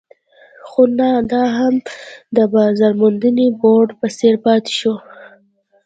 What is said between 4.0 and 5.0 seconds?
څېر پاتې شو.